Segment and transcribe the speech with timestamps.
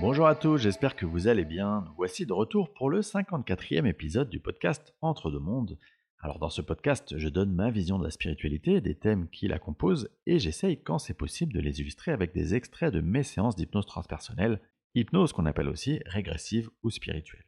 [0.00, 1.82] Bonjour à tous, j'espère que vous allez bien.
[1.84, 5.76] Nous voici de retour pour le 54e épisode du podcast Entre deux mondes.
[6.20, 9.58] Alors dans ce podcast, je donne ma vision de la spiritualité, des thèmes qui la
[9.58, 13.56] composent, et j'essaye quand c'est possible de les illustrer avec des extraits de mes séances
[13.56, 14.60] d'hypnose transpersonnelle,
[14.94, 17.46] hypnose qu'on appelle aussi régressive ou spirituelle.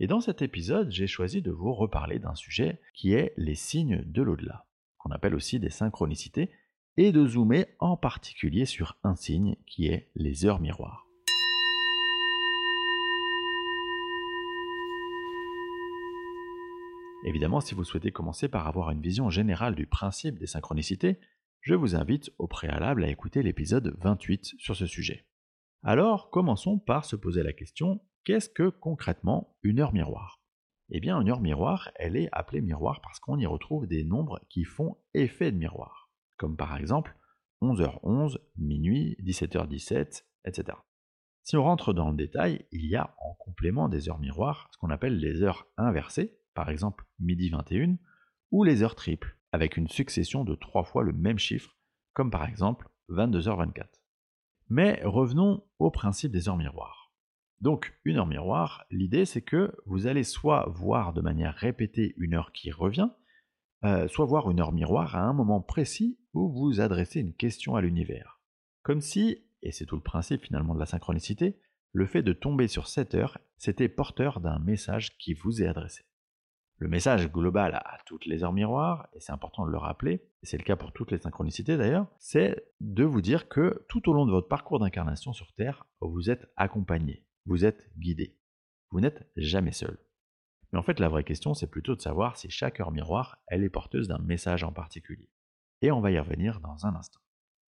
[0.00, 4.02] Et dans cet épisode, j'ai choisi de vous reparler d'un sujet qui est les signes
[4.04, 4.66] de l'au-delà,
[4.98, 6.50] qu'on appelle aussi des synchronicités,
[6.96, 11.03] et de zoomer en particulier sur un signe qui est les heures miroirs.
[17.26, 21.18] Évidemment, si vous souhaitez commencer par avoir une vision générale du principe des synchronicités,
[21.62, 25.26] je vous invite au préalable à écouter l'épisode 28 sur ce sujet.
[25.82, 30.42] Alors, commençons par se poser la question Qu'est-ce que concrètement une heure miroir?
[30.90, 34.40] Eh bien, une heure miroir, elle est appelée miroir parce qu'on y retrouve des nombres
[34.50, 37.16] qui font effet de miroir, comme par exemple
[37.62, 40.76] 11h11, minuit, 17h17, etc.
[41.42, 44.78] Si on rentre dans le détail, il y a en complément des heures miroirs ce
[44.78, 47.96] qu'on appelle les heures inversées, par exemple midi 21,
[48.50, 51.76] ou les heures triples, avec une succession de trois fois le même chiffre,
[52.12, 53.86] comme par exemple 22h24.
[54.68, 57.12] Mais revenons au principe des heures miroirs.
[57.60, 62.34] Donc, une heure miroir, l'idée c'est que vous allez soit voir de manière répétée une
[62.34, 63.10] heure qui revient,
[63.84, 67.76] euh, soit voir une heure miroir à un moment précis où vous adressez une question
[67.76, 68.40] à l'univers.
[68.82, 71.58] Comme si, et c'est tout le principe finalement de la synchronicité,
[71.92, 76.04] le fait de tomber sur cette heure, c'était porteur d'un message qui vous est adressé.
[76.78, 80.46] Le message global à toutes les heures miroirs, et c'est important de le rappeler, et
[80.46, 84.12] c'est le cas pour toutes les synchronicités d'ailleurs, c'est de vous dire que tout au
[84.12, 88.36] long de votre parcours d'incarnation sur Terre, vous êtes accompagné, vous êtes guidé.
[88.90, 89.98] Vous n'êtes jamais seul.
[90.72, 93.62] Mais en fait, la vraie question, c'est plutôt de savoir si chaque heure miroir, elle
[93.62, 95.30] est porteuse d'un message en particulier.
[95.82, 97.20] Et on va y revenir dans un instant.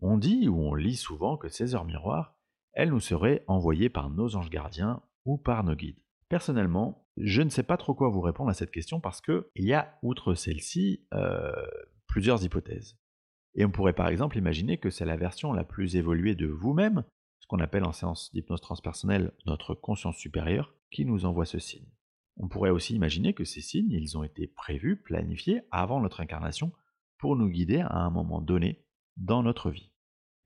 [0.00, 2.36] On dit ou on lit souvent que ces heures miroirs,
[2.72, 6.03] elles nous seraient envoyées par nos anges gardiens ou par nos guides.
[6.28, 9.72] Personnellement, je ne sais pas trop quoi vous répondre à cette question parce qu'il y
[9.72, 11.52] a, outre celle-ci, euh,
[12.06, 12.98] plusieurs hypothèses.
[13.54, 17.04] Et on pourrait par exemple imaginer que c'est la version la plus évoluée de vous-même
[17.44, 21.86] ce qu'on appelle en séance d'hypnose transpersonnelle notre conscience supérieure, qui nous envoie ce signe.
[22.38, 26.72] On pourrait aussi imaginer que ces signes, ils ont été prévus, planifiés avant notre incarnation
[27.18, 28.86] pour nous guider à un moment donné
[29.18, 29.90] dans notre vie.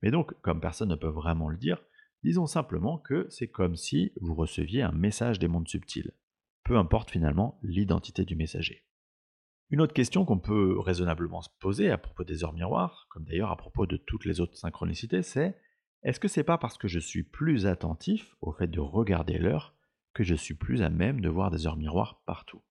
[0.01, 1.81] Mais donc, comme personne ne peut vraiment le dire,
[2.23, 6.13] disons simplement que c'est comme si vous receviez un message des mondes subtils,
[6.63, 8.85] peu importe finalement l'identité du messager.
[9.71, 13.51] Une autre question qu'on peut raisonnablement se poser à propos des heures miroirs, comme d'ailleurs
[13.51, 15.55] à propos de toutes les autres synchronicités, c'est
[16.01, 19.75] est-ce que c'est pas parce que je suis plus attentif au fait de regarder l'heure
[20.13, 22.61] que je suis plus à même de voir des heures miroirs partout?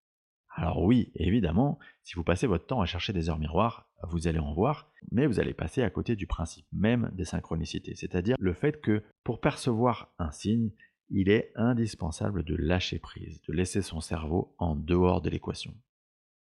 [0.60, 4.40] Alors oui, évidemment, si vous passez votre temps à chercher des heures miroirs, vous allez
[4.40, 8.52] en voir, mais vous allez passer à côté du principe même des synchronicités, c'est-à-dire le
[8.52, 10.72] fait que pour percevoir un signe,
[11.10, 15.76] il est indispensable de lâcher prise, de laisser son cerveau en dehors de l'équation.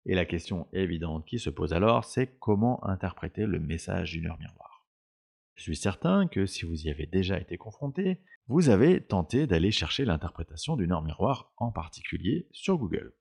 [0.06, 4.38] Et la question évidente qui se pose alors, c'est comment interpréter le message d'une heure
[4.38, 4.86] miroir.
[5.56, 9.72] Je suis certain que si vous y avez déjà été confronté, vous avez tenté d'aller
[9.72, 13.12] chercher l'interprétation d'une heure miroir en particulier sur Google.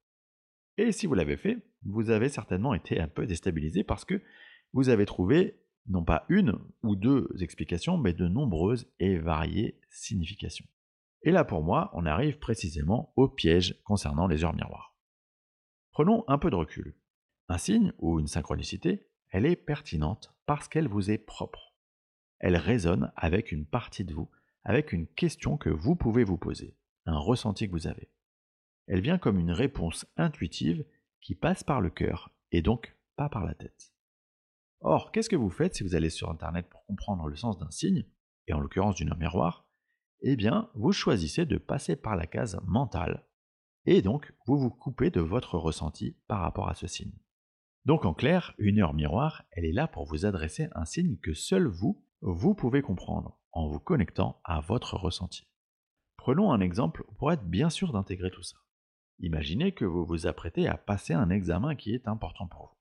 [0.78, 4.22] Et si vous l'avez fait, vous avez certainement été un peu déstabilisé parce que
[4.74, 10.66] vous avez trouvé non pas une ou deux explications, mais de nombreuses et variées significations.
[11.22, 14.96] Et là pour moi, on arrive précisément au piège concernant les heures miroirs.
[15.91, 16.96] Prenons un peu de recul.
[17.47, 21.66] Un signe ou une synchronicité, elle est pertinente parce qu'elle vous est propre
[22.40, 24.30] elle résonne avec une partie de vous,
[24.63, 28.09] avec une question que vous pouvez vous poser, un ressenti que vous avez.
[28.88, 30.85] Elle vient comme une réponse intuitive
[31.22, 33.94] qui passe par le cœur et donc pas par la tête.
[34.81, 37.72] Or, qu'est-ce que vous faites si vous allez sur Internet pour comprendre le sens d'un
[37.72, 38.06] signe,
[38.47, 39.68] et en l'occurrence d'une miroir?
[40.22, 43.25] Eh bien, vous choisissez de passer par la case mentale,
[43.86, 47.18] et donc vous vous coupez de votre ressenti par rapport à ce signe.
[47.86, 51.33] Donc en clair, une heure miroir, elle est là pour vous adresser un signe que
[51.33, 55.48] seul vous, vous pouvez comprendre en vous connectant à votre ressenti.
[56.18, 58.57] Prenons un exemple pour être bien sûr d'intégrer tout ça.
[59.19, 62.77] Imaginez que vous vous apprêtez à passer un examen qui est important pour vous.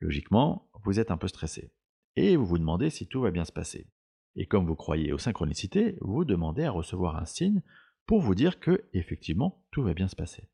[0.00, 1.72] Logiquement, vous êtes un peu stressé,
[2.16, 3.90] et vous vous demandez si tout va bien se passer.
[4.36, 7.62] Et comme vous croyez aux synchronicités, vous demandez à recevoir un signe
[8.06, 10.48] pour vous dire que, effectivement, tout va bien se passer.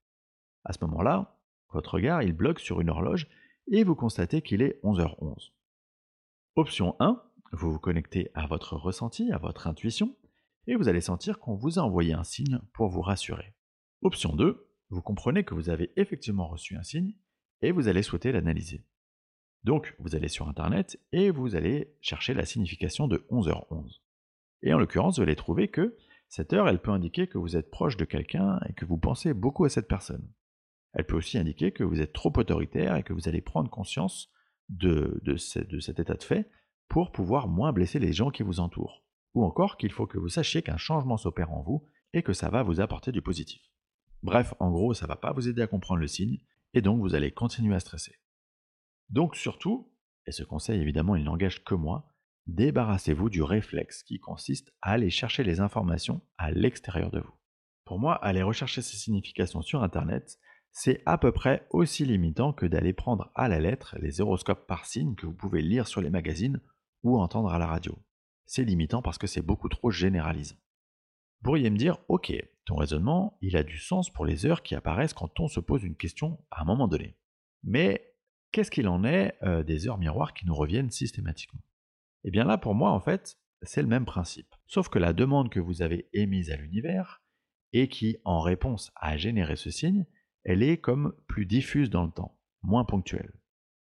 [0.65, 1.39] À ce moment-là,
[1.73, 3.29] votre regard, il bloque sur une horloge
[3.69, 5.53] et vous constatez qu'il est 11h11.
[6.57, 7.23] Option 1,
[7.53, 10.17] vous vous connectez à votre ressenti, à votre intuition,
[10.67, 13.55] et vous allez sentir qu'on vous a envoyé un signe pour vous rassurer.
[14.03, 17.15] Option 2, vous comprenez que vous avez effectivement reçu un signe
[17.63, 18.85] et vous allez souhaiter l'analyser.
[19.65, 24.01] Donc, vous allez sur Internet et vous allez chercher la signification de 11h11.
[24.63, 25.97] Et en l'occurrence, vous allez trouver que
[26.29, 29.33] Cette heure, elle peut indiquer que vous êtes proche de quelqu'un et que vous pensez
[29.33, 30.29] beaucoup à cette personne.
[30.93, 34.31] Elle peut aussi indiquer que vous êtes trop autoritaire et que vous allez prendre conscience
[34.69, 36.51] de, de cet état de fait
[36.89, 39.05] pour pouvoir moins blesser les gens qui vous entourent.
[39.35, 42.49] Ou encore qu'il faut que vous sachiez qu'un changement s'opère en vous et que ça
[42.49, 43.63] va vous apporter du positif.
[44.23, 46.41] Bref, en gros, ça ne va pas vous aider à comprendre le signe,
[46.75, 48.19] et donc vous allez continuer à stresser.
[49.09, 49.93] Donc surtout,
[50.27, 52.13] et ce conseil évidemment il n'engage que moi,
[52.47, 57.35] débarrassez-vous du réflexe qui consiste à aller chercher les informations à l'extérieur de vous.
[57.85, 60.39] Pour moi, aller rechercher ces significations sur Internet,
[60.73, 64.85] c'est à peu près aussi limitant que d'aller prendre à la lettre les horoscopes par
[64.85, 66.61] signe que vous pouvez lire sur les magazines
[67.03, 67.97] ou entendre à la radio.
[68.45, 70.57] C'est limitant parce que c'est beaucoup trop généralisant.
[71.41, 72.33] Vous pourriez me dire, ok,
[72.67, 75.85] ton raisonnement, il a du sens pour les heures qui apparaissent quand on se pose
[75.85, 77.17] une question à un moment donné.
[77.63, 78.13] Mais
[78.53, 81.63] qu'est-ce qu'il en est euh, des heures miroirs qui nous reviennent systématiquement?
[82.25, 84.53] Eh bien là, pour moi, en fait, c'est le même principe.
[84.67, 87.23] Sauf que la demande que vous avez émise à l'univers,
[87.73, 90.07] et qui, en réponse, a généré ce signe,
[90.45, 93.33] elle est comme plus diffuse dans le temps, moins ponctuelle.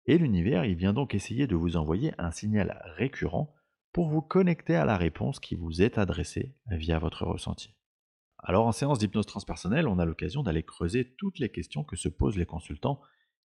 [0.06, 3.54] Et l'univers, il vient donc essayer de vous envoyer un signal récurrent
[3.92, 7.79] pour vous connecter à la réponse qui vous est adressée via votre ressenti.
[8.42, 12.10] Alors en séance d'hypnose transpersonnelle, on a l'occasion d'aller creuser toutes les questions que se
[12.10, 13.02] posent les consultants,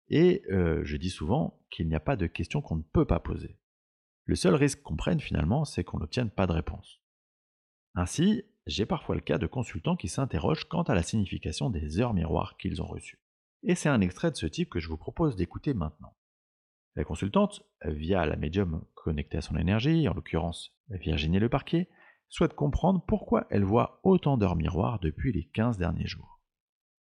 [0.09, 3.19] et euh, je dis souvent qu'il n'y a pas de questions qu'on ne peut pas
[3.19, 3.57] poser.
[4.25, 7.01] Le seul risque qu'on prenne finalement, c'est qu'on n'obtienne pas de réponse.
[7.95, 12.13] Ainsi, j'ai parfois le cas de consultants qui s'interrogent quant à la signification des heures
[12.13, 13.19] miroirs qu'ils ont reçues.
[13.63, 16.15] Et c'est un extrait de ce type que je vous propose d'écouter maintenant.
[16.95, 21.89] La consultante, via la médium connectée à son énergie, en l'occurrence Virginie Le Parquet,
[22.29, 26.39] souhaite comprendre pourquoi elle voit autant d'heures miroirs depuis les 15 derniers jours.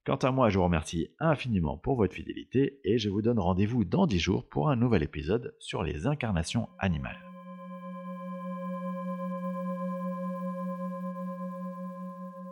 [0.05, 3.85] Quant à moi, je vous remercie infiniment pour votre fidélité et je vous donne rendez-vous
[3.85, 7.19] dans 10 jours pour un nouvel épisode sur les incarnations animales.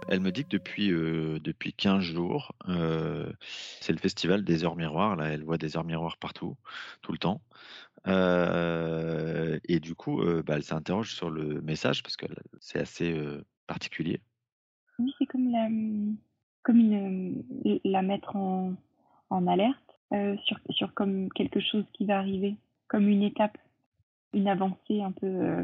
[0.08, 3.32] Elle me dit que depuis, euh, depuis 15 jours, euh,
[3.80, 5.16] c'est le festival des heures miroirs.
[5.16, 6.58] Là, elle voit des heures miroirs partout,
[7.02, 7.42] tout le temps.
[8.08, 8.53] Euh,
[9.66, 12.26] et du coup, bah, elle s'interroge sur le message parce que
[12.60, 13.16] c'est assez
[13.68, 14.20] particulier.
[15.00, 15.68] Oui, c'est comme la,
[16.64, 17.44] comme une,
[17.84, 18.74] la mettre en,
[19.30, 19.78] en alerte
[20.46, 22.56] sur, sur comme quelque chose qui va arriver,
[22.88, 23.58] comme une étape,
[24.34, 25.64] une avancée un peu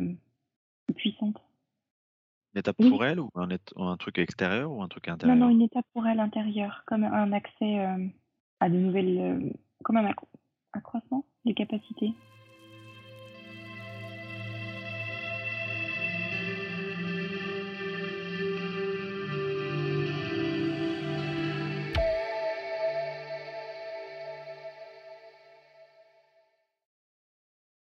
[0.93, 1.37] puissante.
[2.53, 5.61] Une étape pour elle ou un, truc extérieur ou un truc intérieur Non, non, une
[5.61, 8.07] étape pour elle intérieure, comme un accès euh,
[8.59, 9.19] à de nouvelles.
[9.19, 9.49] Euh,
[9.83, 10.11] comme un
[10.73, 12.13] accroissement des capacités.